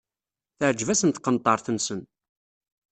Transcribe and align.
Teɛǧeb-asen 0.57 1.11
tqenṭert-nsen. 1.11 2.01